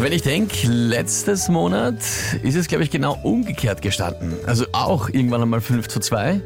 Wenn 0.00 0.12
ich 0.12 0.22
denke, 0.22 0.68
letztes 0.68 1.48
Monat 1.48 1.96
ist 2.42 2.54
es, 2.54 2.68
glaube 2.68 2.84
ich, 2.84 2.90
genau 2.90 3.18
umgekehrt 3.24 3.82
gestanden. 3.82 4.34
Also 4.46 4.64
auch 4.72 5.08
irgendwann 5.08 5.42
einmal 5.42 5.60
5 5.60 5.88
zu 5.88 5.98
2. 6.00 6.40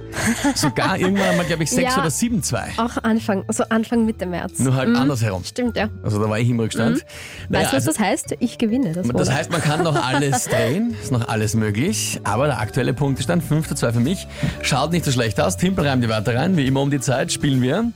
Sogar 0.54 0.96
irgendwann 0.98 1.28
einmal, 1.30 1.44
glaube 1.46 1.62
ich, 1.62 1.70
6 1.70 1.94
Ja. 1.94 2.00
oder 2.00 2.10
7 2.10 2.42
zu 2.42 2.50
2. 2.54 2.62
Auch 2.78 2.96
Anfang, 3.02 3.44
so 3.48 3.62
Anfang 3.68 4.04
Mitte 4.06 4.24
März. 4.26 4.58
Nur 4.58 4.74
halt 4.74 4.88
Mhm. 4.88 4.96
andersherum. 4.96 5.44
Stimmt, 5.44 5.76
ja. 5.76 5.88
Also 6.02 6.20
da 6.20 6.28
war 6.30 6.38
ich 6.38 6.48
im 6.48 6.58
Rückstand. 6.60 7.04
Naja, 7.50 7.64
weißt 7.64 7.72
du, 7.72 7.76
was 7.76 7.86
also, 7.88 7.90
das 7.90 7.98
heißt? 8.00 8.34
Ich 8.40 8.56
gewinne 8.58 8.92
das 8.94 9.06
das 9.06 9.12
Monat. 9.12 9.30
heißt, 9.32 9.52
man 9.52 9.60
kann 9.62 9.82
noch 9.84 10.02
alles 10.02 10.44
drehen, 10.48 10.94
ist 11.00 11.12
noch 11.12 11.28
alles 11.28 11.54
möglich, 11.54 12.20
aber 12.24 12.46
der 12.46 12.58
aktuelle 12.58 12.94
Punktestand 12.94 13.44
5 13.44 13.68
zu 13.68 13.74
2 13.74 13.92
für 13.92 14.00
mich. 14.00 14.26
Schaut 14.62 14.92
nicht 14.92 15.04
so 15.04 15.12
schlecht 15.12 15.38
aus. 15.40 15.56
Timpel 15.58 15.86
reimt 15.86 16.02
die 16.02 16.08
Wörter 16.08 16.34
rein, 16.36 16.56
wie 16.56 16.66
immer 16.66 16.80
um 16.80 16.90
die 16.90 17.00
Zeit 17.00 17.30
spielen 17.30 17.60
wir. 17.62 17.92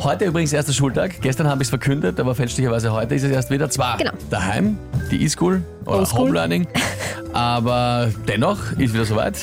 Heute 0.00 0.24
übrigens 0.24 0.52
erster 0.52 0.72
Schultag. 0.72 1.20
Gestern 1.22 1.46
habe 1.48 1.62
ich 1.62 1.66
es 1.66 1.70
verkündet, 1.70 2.18
aber 2.20 2.34
fälschlicherweise 2.34 2.92
heute 2.92 3.14
ist 3.14 3.22
es 3.22 3.30
erst 3.30 3.50
wieder. 3.50 3.70
Zwar 3.70 3.96
Genau. 3.98 4.12
daheim, 4.30 4.76
die 5.10 5.24
E-School 5.24 5.62
oder. 5.84 6.10
Home 6.12 6.32
Learning, 6.32 6.66
aber 7.32 8.10
dennoch 8.26 8.72
ist 8.72 8.94
wieder 8.94 9.04
soweit. 9.04 9.36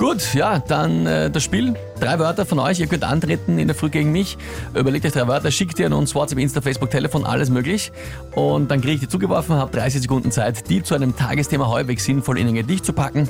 Gut, 0.00 0.32
ja, 0.32 0.58
dann 0.60 1.04
äh, 1.04 1.30
das 1.30 1.42
Spiel. 1.44 1.74
Drei 2.00 2.18
Wörter 2.18 2.46
von 2.46 2.58
euch. 2.58 2.80
Ihr 2.80 2.86
könnt 2.86 3.04
antreten 3.04 3.58
in 3.58 3.68
der 3.68 3.76
Früh 3.76 3.90
gegen 3.90 4.10
mich. 4.10 4.38
Überlegt 4.74 5.04
euch 5.04 5.12
drei 5.12 5.28
Wörter, 5.28 5.50
schickt 5.50 5.78
ihr 5.78 5.84
an 5.84 5.92
uns 5.92 6.14
WhatsApp, 6.14 6.38
Insta, 6.38 6.62
Facebook, 6.62 6.90
Telefon, 6.90 7.26
alles 7.26 7.50
möglich. 7.50 7.92
Und 8.34 8.70
dann 8.70 8.80
kriege 8.80 8.94
ich 8.94 9.00
die 9.00 9.08
zugeworfen, 9.08 9.56
habe 9.56 9.70
30 9.76 10.00
Sekunden 10.00 10.32
Zeit, 10.32 10.70
die 10.70 10.82
zu 10.82 10.94
einem 10.94 11.14
Tagesthema 11.14 11.70
halbwegs 11.70 12.06
sinnvoll 12.06 12.38
in 12.38 12.48
ein 12.48 12.54
Gedicht 12.54 12.86
zu 12.86 12.94
packen. 12.94 13.28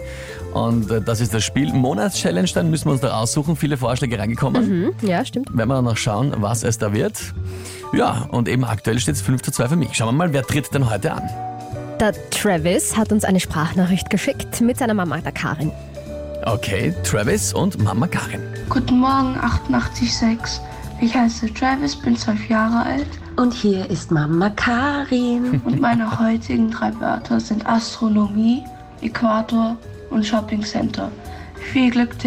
Und 0.55 0.93
äh, 0.93 1.03
das 1.03 1.21
ist 1.21 1.35
das 1.35 1.43
Spiel. 1.43 1.73
Monatschallenge, 1.73 2.47
dann 2.55 2.71
müssen 2.71 2.85
wir 2.85 2.93
uns 2.93 3.01
da 3.01 3.19
aussuchen. 3.19 3.57
Viele 3.57 3.77
Vorschläge 3.77 4.17
reingekommen. 4.17 4.65
Hm, 4.65 4.93
ja, 5.03 5.25
stimmt. 5.25 5.49
Werden 5.49 5.71
wir 5.71 5.75
dann 5.75 5.85
noch 5.87 5.97
schauen, 5.97 6.37
was 6.37 6.63
es 6.63 6.79
da 6.79 6.93
wird. 6.93 7.21
Ja, 7.93 8.29
und 8.31 8.47
eben 8.47 8.65
aktuell 8.65 9.01
steht 9.01 9.17
es 9.17 9.23
5 9.23 9.43
zu 9.43 9.51
2 9.51 9.71
für 9.71 9.77
mich. 9.77 9.95
Schauen 9.95 10.07
wir 10.07 10.13
mal, 10.13 10.33
wer 10.33 10.45
tritt 10.45 10.73
denn 10.73 10.89
heute 10.89 11.15
an? 11.15 11.29
Der 11.99 12.13
Travis 12.31 12.97
hat 12.97 13.11
uns 13.11 13.25
eine 13.25 13.41
Sprachnachricht 13.41 14.09
geschickt 14.09 14.61
mit 14.61 14.79
seiner 14.79 14.95
Mama, 14.95 15.19
der 15.19 15.33
Karin. 15.33 15.73
Okay, 16.47 16.95
Travis 17.05 17.53
und 17.53 17.83
Mama 17.83 18.07
Karin. 18.07 18.41
Guten 18.71 18.99
Morgen, 18.99 19.37
886. 19.39 20.61
Ich 21.01 21.15
heiße 21.15 21.53
Travis, 21.53 21.95
bin 21.95 22.17
zwölf 22.17 22.49
Jahre 22.49 22.83
alt 22.83 23.07
Und 23.37 23.53
hier 23.53 23.89
ist 23.91 24.11
Mama 24.11 24.49
Karin. 24.51 25.61
und 25.65 25.81
meine 25.81 26.19
heutigen 26.19 26.71
drei 26.71 26.99
Wörter 26.99 27.41
sind 27.41 27.67
Astronomie, 27.67 28.65
Äquator 29.03 29.77
und 30.09 30.25
Shopping 30.25 30.63
Center. 30.63 31.13
Viel 31.73 31.91
Glück, 31.91 32.19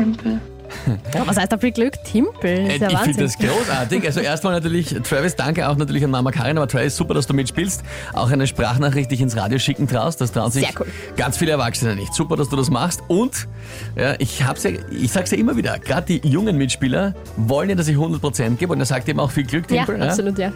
Timpel. 0.85 1.27
Was 1.27 1.37
heißt 1.37 1.51
da 1.51 1.57
viel 1.57 1.71
Glück? 1.71 1.93
Timpel. 2.03 2.49
Äh, 2.49 2.77
ja 2.77 2.89
ich 2.89 2.97
finde 2.99 3.23
das 3.23 3.37
großartig. 3.37 4.05
Also 4.05 4.19
erstmal 4.19 4.53
natürlich, 4.53 4.95
Travis, 5.03 5.35
danke 5.35 5.67
auch 5.67 5.75
natürlich 5.77 6.03
an 6.03 6.11
Mama 6.11 6.31
Karin, 6.31 6.57
aber 6.57 6.67
Travis, 6.67 6.95
super, 6.95 7.13
dass 7.13 7.27
du 7.27 7.33
mitspielst. 7.33 7.83
Auch 8.13 8.31
eine 8.31 8.47
Sprachnachricht 8.47 9.11
dich 9.11 9.21
ins 9.21 9.35
Radio 9.37 9.59
schicken 9.59 9.87
traust. 9.87 10.21
Das 10.21 10.31
trauen 10.31 10.51
sich 10.51 10.65
Sehr 10.65 10.73
cool. 10.79 10.87
ganz 11.15 11.37
viele 11.37 11.51
Erwachsene 11.51 11.95
nicht. 11.95 12.13
Super, 12.13 12.35
dass 12.35 12.49
du 12.49 12.55
das 12.55 12.69
machst. 12.69 13.01
Und 13.07 13.47
ja, 13.95 14.15
ich 14.19 14.43
hab's 14.43 14.63
ja, 14.63 14.71
ich 14.91 15.11
sag's 15.11 15.31
ja 15.31 15.37
immer 15.37 15.55
wieder, 15.55 15.79
gerade 15.79 16.07
die 16.07 16.27
jungen 16.27 16.57
Mitspieler 16.57 17.13
wollen 17.37 17.69
ja, 17.69 17.75
dass 17.75 17.87
ich 17.87 17.97
100% 17.97 18.57
gebe 18.57 18.73
und 18.73 18.79
er 18.79 18.85
sagt 18.85 19.07
eben 19.09 19.19
auch 19.19 19.31
viel 19.31 19.45
Glück, 19.45 19.69
ja, 19.71 19.85
Timpel. 19.85 20.01
absolut, 20.03 20.37
ja. 20.37 20.51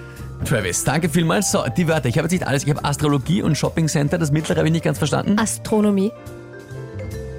Travis, 0.46 0.84
danke 0.84 1.10
vielmals. 1.10 1.52
So, 1.52 1.64
die 1.76 1.88
Wörter, 1.88 2.10
ich 2.10 2.18
habe 2.18 2.26
jetzt 2.26 2.32
nicht 2.32 2.46
alles. 2.46 2.64
Ich 2.64 2.70
habe 2.70 2.84
Astrologie 2.86 3.42
und 3.42 3.58
Shopping 3.58 3.88
Center. 3.88 4.18
Das 4.18 4.32
mittlere 4.32 4.58
habe 4.58 4.68
ich 4.68 4.72
nicht 4.72 4.86
ganz 4.86 4.98
verstanden. 5.00 5.38
Astronomie. 5.40 6.12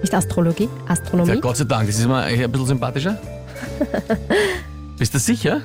Nicht 0.01 0.15
Astrologie, 0.15 0.65
Ja, 0.87 0.93
Astronomie. 0.93 1.41
Gott 1.41 1.57
sei 1.57 1.65
Dank, 1.65 1.87
das 1.87 1.99
ist 1.99 2.07
mal 2.07 2.25
ein 2.25 2.51
bisschen 2.51 2.67
sympathischer. 2.67 3.19
Bist 4.99 5.15
du 5.15 5.19
sicher? 5.19 5.61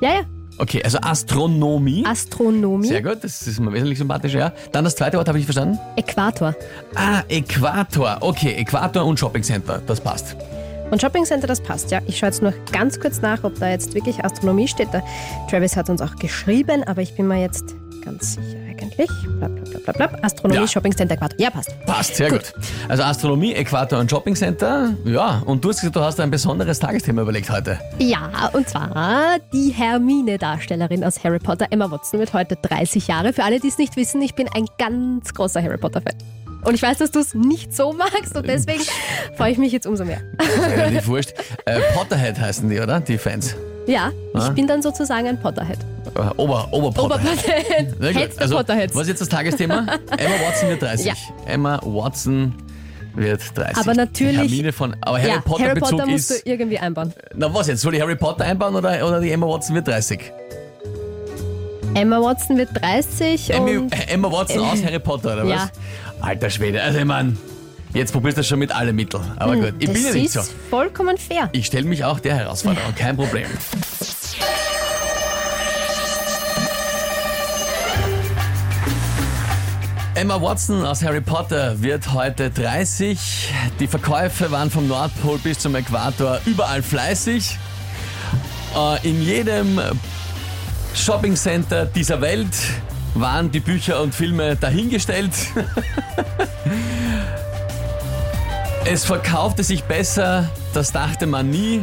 Ja, 0.00 0.08
ja. 0.14 0.20
Okay, 0.58 0.82
also 0.84 0.98
Astronomie. 1.00 2.04
Astronomie. 2.06 2.88
Sehr 2.88 3.02
gut, 3.02 3.18
das 3.22 3.46
ist 3.46 3.58
mir 3.60 3.72
wesentlich 3.72 3.98
sympathischer, 3.98 4.38
ja. 4.38 4.52
Dann 4.72 4.84
das 4.84 4.94
zweite 4.94 5.16
Wort 5.16 5.26
habe 5.26 5.38
ich 5.38 5.44
verstanden. 5.46 5.78
Äquator. 5.96 6.54
Ah, 6.94 7.22
Äquator. 7.28 8.18
Okay, 8.20 8.52
Äquator 8.56 9.04
und 9.06 9.18
Shopping 9.18 9.42
Center, 9.42 9.80
das 9.86 10.00
passt. 10.00 10.36
Und 10.90 11.00
Shopping 11.00 11.24
Center, 11.24 11.46
das 11.46 11.60
passt, 11.62 11.90
ja. 11.90 12.00
Ich 12.06 12.18
schaue 12.18 12.28
jetzt 12.28 12.42
noch 12.42 12.52
ganz 12.72 13.00
kurz 13.00 13.22
nach, 13.22 13.42
ob 13.44 13.58
da 13.58 13.70
jetzt 13.70 13.94
wirklich 13.94 14.22
Astronomie 14.22 14.68
steht. 14.68 14.92
Der 14.92 15.02
Travis 15.48 15.76
hat 15.76 15.88
uns 15.88 16.02
auch 16.02 16.16
geschrieben, 16.16 16.84
aber 16.84 17.00
ich 17.00 17.14
bin 17.14 17.26
mir 17.28 17.40
jetzt 17.40 17.74
ganz 18.04 18.34
sicher 18.34 18.58
eigentlich. 18.68 19.08
Blab, 19.38 19.54
blab, 19.54 19.64
blab, 19.70 19.82
blab, 19.84 19.96
blab. 19.96 20.24
Astronomie, 20.24 20.60
Ja. 20.62 20.66
Shopping 20.68 20.96
Center, 20.96 21.14
Äquator. 21.14 21.38
Ja, 21.40 21.50
passt. 21.50 21.74
Passt, 21.86 22.16
sehr 22.16 22.30
gut. 22.30 22.52
Also 22.88 23.02
Astronomie, 23.02 23.52
Äquator 23.54 23.98
und 23.98 24.10
Shopping 24.10 24.34
Center. 24.36 24.94
Ja, 25.04 25.42
und 25.46 25.64
du 25.64 25.68
hast 25.70 25.80
gesagt, 25.80 25.96
du 25.96 26.00
hast 26.00 26.20
ein 26.20 26.30
besonderes 26.30 26.78
Tagesthema 26.78 27.22
überlegt 27.22 27.50
heute. 27.50 27.78
Ja, 27.98 28.50
und 28.52 28.68
zwar 28.68 29.38
die 29.52 29.70
Hermine-Darstellerin 29.70 31.04
aus 31.04 31.22
Harry 31.24 31.38
Potter, 31.38 31.66
Emma 31.70 31.90
Watson, 31.90 32.20
wird 32.20 32.32
heute 32.32 32.56
30 32.56 33.06
Jahre. 33.08 33.32
Für 33.32 33.44
alle, 33.44 33.60
die 33.60 33.68
es 33.68 33.78
nicht 33.78 33.96
wissen, 33.96 34.20
ich 34.22 34.34
bin 34.34 34.48
ein 34.54 34.66
ganz 34.78 35.32
großer 35.34 35.62
Harry 35.62 35.78
Potter-Fan. 35.78 36.14
Und 36.62 36.74
ich 36.74 36.82
weiß, 36.82 36.98
dass 36.98 37.10
du 37.10 37.20
es 37.20 37.32
nicht 37.34 37.74
so 37.74 37.92
magst 37.94 38.36
und 38.36 38.46
deswegen 38.46 38.82
freue 39.36 39.52
ich 39.52 39.56
mich 39.58 39.72
jetzt 39.72 39.86
umso 39.86 40.04
mehr. 40.04 40.20
Relativ 40.76 41.06
wurscht. 41.08 41.32
Äh, 41.64 41.80
Potterhead 41.94 42.38
heißen 42.38 42.68
die, 42.68 42.78
oder? 42.80 43.00
Die 43.00 43.16
Fans. 43.16 43.54
Ja, 43.86 44.10
ich 44.34 44.40
Ah. 44.42 44.50
bin 44.50 44.66
dann 44.66 44.82
sozusagen 44.82 45.26
ein 45.26 45.40
Potterhead. 45.40 45.78
Äh, 46.14 46.20
Ober, 46.36 46.68
Oberpotterhead. 46.72 47.94
Also, 48.38 48.56
was 48.56 49.02
ist 49.02 49.08
jetzt 49.08 49.20
das 49.20 49.28
Tagesthema? 49.28 49.86
Emma 50.16 50.34
Watson 50.46 50.68
wird 50.70 50.82
30. 50.82 51.06
Ja. 51.06 51.12
Emma 51.46 51.80
Watson 51.84 52.54
wird 53.14 53.40
30. 53.56 53.76
Aber 53.78 53.94
natürlich- 53.94 54.36
Hermine 54.38 54.72
von, 54.72 54.96
aber 55.00 55.18
Harry 55.18 55.28
ja, 55.30 55.40
Potter 55.40 55.64
Harry 55.64 55.74
Bezug 55.80 55.90
Potter 55.98 56.06
musst 56.06 56.30
ist. 56.30 56.46
du 56.46 56.50
irgendwie 56.50 56.78
einbauen. 56.78 57.12
Na 57.34 57.52
was 57.52 57.66
jetzt? 57.68 57.80
Soll 57.82 57.94
ich 57.94 58.00
Harry 58.00 58.16
Potter 58.16 58.44
einbauen 58.44 58.74
oder, 58.74 59.06
oder 59.06 59.20
die 59.20 59.30
Emma 59.30 59.46
Watson 59.46 59.74
wird 59.76 59.86
30? 59.88 60.32
Emma 61.94 62.20
Watson 62.20 62.56
wird 62.56 62.68
30 62.80 63.50
Emmy, 63.50 63.76
und 63.76 63.92
äh, 63.92 64.04
Emma 64.12 64.30
Watson 64.30 64.60
aus 64.60 64.82
Harry 64.84 64.98
Potter, 65.00 65.32
oder 65.34 65.44
Ja. 65.44 65.56
was? 65.56 65.70
Alter 66.28 66.50
Schwede, 66.50 66.82
also 66.82 66.98
ich 66.98 67.04
mein, 67.04 67.36
jetzt 67.94 68.12
probierst 68.12 68.36
du 68.36 68.40
das 68.40 68.46
schon 68.48 68.58
mit 68.60 68.72
allen 68.74 68.94
Mitteln. 68.94 69.22
Aber 69.36 69.56
gut, 69.56 69.74
ich 69.80 69.86
das 69.86 69.94
bin 69.94 70.06
ja 70.06 70.12
nicht 70.12 70.26
ist 70.26 70.32
so. 70.34 70.42
vollkommen 70.70 71.16
fair. 71.18 71.48
Ich 71.52 71.66
stelle 71.66 71.86
mich 71.86 72.04
auch 72.04 72.20
der 72.20 72.36
Herausforderung, 72.36 72.94
kein 72.94 73.16
Problem. 73.16 73.46
Emma 80.20 80.38
Watson 80.38 80.84
aus 80.84 81.02
Harry 81.02 81.22
Potter 81.22 81.80
wird 81.80 82.12
heute 82.12 82.50
30. 82.50 83.54
Die 83.80 83.86
Verkäufe 83.86 84.50
waren 84.50 84.70
vom 84.70 84.86
Nordpol 84.86 85.38
bis 85.38 85.60
zum 85.60 85.74
Äquator 85.74 86.42
überall 86.44 86.82
fleißig. 86.82 87.56
Äh, 88.76 89.08
In 89.08 89.22
jedem 89.22 89.80
Shoppingcenter 90.92 91.86
dieser 91.86 92.20
Welt 92.20 92.54
waren 93.14 93.50
die 93.50 93.60
Bücher 93.60 94.02
und 94.02 94.14
Filme 94.14 94.56
dahingestellt. 94.56 95.32
es 98.84 99.06
verkaufte 99.06 99.64
sich 99.64 99.84
besser, 99.84 100.50
das 100.74 100.92
dachte 100.92 101.26
man 101.26 101.48
nie, 101.48 101.80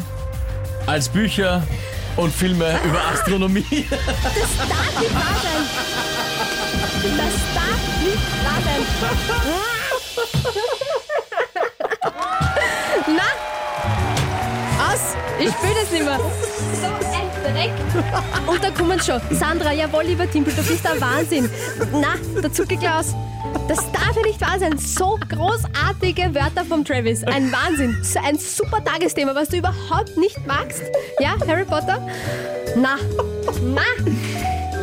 als 0.85 1.09
Bücher 1.09 1.63
und 2.17 2.31
Filme 2.31 2.69
über 2.85 3.01
Astronomie. 3.11 3.87
Das 3.89 4.69
darf 4.69 5.01
nicht 5.01 5.15
wahr. 5.15 5.87
Das 7.03 7.35
darf 7.53 7.81
nicht 8.03 8.27
wahr 8.43 8.59
sein. 8.65 8.81
Na? 13.15 13.29
Aus! 14.91 15.03
Ich 15.39 15.51
spüre 15.51 15.75
das 15.79 15.91
nicht 15.91 16.03
mehr. 16.03 16.19
So 16.81 16.87
ein 16.87 17.29
Dreck. 17.53 17.71
Und 18.47 18.63
da 18.63 18.71
kommen 18.71 18.99
schon. 18.99 19.21
Sandra, 19.29 19.71
jawohl, 19.73 20.05
lieber 20.05 20.29
Timpel, 20.29 20.53
du 20.53 20.63
bist 20.63 20.87
ein 20.87 20.99
Wahnsinn. 20.99 21.49
Na, 21.91 22.15
der 22.41 22.51
Zuckerklaus. 22.51 23.13
Das 23.67 23.91
darf 23.91 24.15
ja 24.15 24.21
nicht 24.23 24.41
wahr 24.41 24.57
sein. 24.59 24.77
So 24.79 25.19
großartige 25.29 26.33
Wörter 26.33 26.65
vom 26.65 26.83
Travis. 26.83 27.23
Ein 27.23 27.51
Wahnsinn. 27.51 27.95
So 28.01 28.19
ein 28.19 28.39
super 28.39 28.83
Tagesthema, 28.83 29.35
was 29.35 29.49
du 29.49 29.57
überhaupt 29.57 30.17
nicht 30.17 30.45
magst. 30.47 30.81
Ja, 31.19 31.35
Harry 31.47 31.65
Potter? 31.65 32.01
Na, 32.75 32.97
na. 33.61 33.81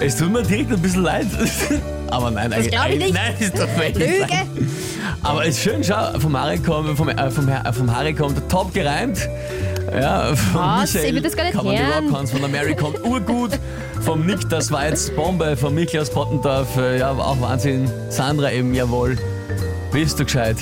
Es 0.00 0.16
tut 0.16 0.30
mir 0.32 0.42
direkt 0.42 0.72
ein 0.72 0.80
bisschen 0.80 1.02
leid. 1.02 1.26
Aber 2.10 2.30
nein, 2.30 2.52
eigentlich, 2.52 2.70
glaub 2.70 2.88
ich 2.88 2.98
nicht. 2.98 3.14
nein, 3.14 3.34
ist 3.40 3.58
doch 3.58 3.66
Lüge. 3.94 4.26
Aber 5.22 5.44
ist 5.44 5.60
schön, 5.60 5.82
schau, 5.82 6.18
vom 6.18 6.38
Harry 6.38 6.58
kommt, 6.58 6.96
vom, 6.96 7.08
äh, 7.08 7.30
vom, 7.30 7.48
Her- 7.48 7.72
vom 7.72 7.94
Harry 7.94 8.12
kommt 8.14 8.48
top 8.48 8.72
gereimt. 8.74 9.28
Ja, 9.92 10.34
von 10.34 10.60
Was? 10.60 10.92
Michael 10.94 11.08
Ich 11.08 11.14
will 11.14 11.22
das 11.22 11.36
gar 11.36 11.44
nicht 11.44 11.54
kann 11.56 11.64
man 11.64 11.76
die 11.76 11.82
hören. 11.82 12.04
Rockhorns, 12.06 12.30
von 12.32 12.40
der 12.40 12.48
Mary 12.50 12.74
kommt 12.74 13.02
urgut. 13.04 13.52
Vom 14.02 14.26
Nick, 14.26 14.48
das 14.48 14.70
war 14.70 14.86
jetzt 14.86 15.14
Bombe. 15.16 15.56
Vom 15.56 15.74
Michael 15.74 16.00
aus 16.02 16.10
Pottendorf, 16.10 16.76
äh, 16.76 16.98
ja, 16.98 17.10
auch 17.12 17.40
Wahnsinn. 17.40 17.90
Sandra 18.10 18.50
eben, 18.52 18.74
jawohl. 18.74 19.16
Bist 19.92 20.18
du 20.18 20.24
gescheit. 20.24 20.56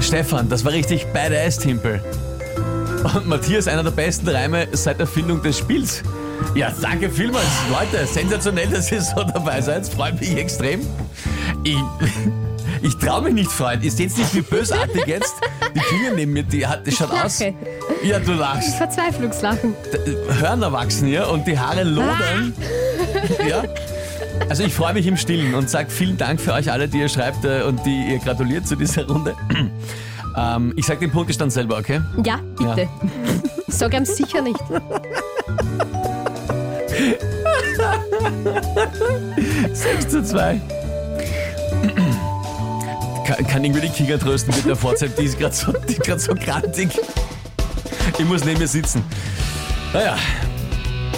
Stefan, 0.00 0.48
das 0.48 0.64
war 0.64 0.72
richtig 0.72 1.06
badass, 1.12 1.58
Timpel. 1.58 2.02
Und 3.14 3.26
Matthias, 3.28 3.66
einer 3.66 3.82
der 3.82 3.90
besten 3.90 4.28
Reime 4.28 4.66
seit 4.72 5.00
Erfindung 5.00 5.42
des 5.42 5.58
Spiels. 5.58 6.02
Ja, 6.54 6.70
danke 6.80 7.10
vielmals, 7.10 7.46
Leute. 7.70 8.06
Sensationell, 8.06 8.68
dass 8.68 8.90
ihr 8.92 9.00
so 9.02 9.22
dabei 9.22 9.60
seid. 9.60 9.86
Freut 9.88 10.20
mich 10.20 10.36
extrem. 10.36 10.80
Ich, 11.64 11.76
ich 12.82 12.96
traue 12.98 13.22
mich 13.22 13.34
nicht 13.34 13.50
freuen. 13.50 13.82
Ihr 13.82 13.90
seht 13.90 14.16
nicht, 14.16 14.34
wie 14.34 14.42
bösartig 14.42 15.06
jetzt 15.06 15.34
Die 15.74 15.80
Kinder 15.80 16.12
neben 16.14 16.32
mir, 16.32 16.42
die 16.42 16.66
hat, 16.66 16.86
das 16.86 16.94
schaut 16.94 17.10
aus. 17.10 17.40
lache. 17.40 17.54
Ja, 18.04 18.18
du 18.18 18.32
lachst. 18.32 18.74
Verzweiflungslachen. 18.76 19.74
Hörner 20.40 20.72
wachsen 20.72 21.08
hier 21.08 21.28
und 21.28 21.46
die 21.46 21.58
Haare 21.58 21.84
lodern. 21.84 22.52
Ja. 23.48 23.62
Also 24.48 24.64
ich 24.64 24.74
freue 24.74 24.92
mich 24.94 25.06
im 25.06 25.16
Stillen 25.16 25.54
und 25.54 25.70
sage 25.70 25.90
vielen 25.90 26.16
Dank 26.18 26.40
für 26.40 26.52
euch 26.52 26.70
alle, 26.70 26.88
die 26.88 26.98
ihr 26.98 27.08
schreibt 27.08 27.44
äh, 27.44 27.62
und 27.62 27.84
die 27.86 28.12
ihr 28.12 28.18
gratuliert 28.18 28.66
zu 28.66 28.76
dieser 28.76 29.06
Runde. 29.06 29.34
Ähm, 30.34 30.72
ich 30.76 30.86
sag 30.86 30.98
den 30.98 31.10
Punktestand 31.10 31.52
selber, 31.52 31.76
okay? 31.76 32.00
Ja, 32.24 32.40
bitte. 32.56 32.88
Sag 33.68 33.92
ihm 33.98 34.06
sicher 34.06 34.40
nicht. 34.40 34.58
6 39.72 40.08
zu 40.08 40.22
2. 40.24 40.60
Kann, 43.26 43.46
kann 43.46 43.64
irgendwie 43.64 43.82
die 43.82 43.88
Kinder 43.88 44.18
trösten 44.18 44.54
mit 44.54 44.66
der 44.66 44.76
Vorzeit, 44.76 45.18
die 45.18 45.24
ist 45.24 45.38
gerade 45.38 45.54
so, 45.54 45.72
die 45.72 45.92
ist 45.94 46.02
grad 46.02 46.20
so 46.20 46.34
grantig. 46.34 46.90
Ich 48.18 48.24
muss 48.24 48.44
neben 48.44 48.58
mir 48.58 48.68
sitzen. 48.68 49.02
Naja, 49.92 50.16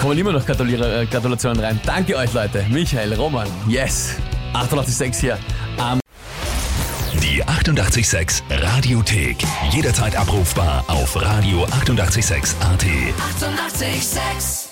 kommen 0.00 0.18
immer 0.18 0.32
noch 0.32 0.44
Gratulier- 0.46 1.02
äh, 1.02 1.06
Gratulationen 1.06 1.62
rein. 1.62 1.80
Danke 1.84 2.16
euch, 2.16 2.32
Leute. 2.32 2.64
Michael, 2.70 3.14
Roman, 3.14 3.48
yes. 3.68 4.10
886 4.52 5.20
hier. 5.20 5.38
Am 5.78 5.98
Die 7.22 7.42
886 7.42 8.42
Radiothek. 8.50 9.38
Jederzeit 9.70 10.16
abrufbar 10.16 10.84
auf 10.88 11.16
radio886.at. 11.16 11.72
886! 11.82 12.54
886 12.62 14.63